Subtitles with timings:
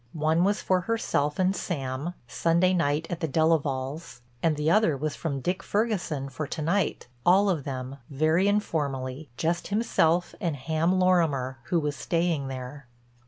[0.17, 5.61] One was for herself and Sam—Sunday night at the Delavalles—and the other was from Dick
[5.61, 12.47] Ferguson for to night—all of them, very informally—just himself and Ham Lorimer who was staying
[12.47, 12.87] there.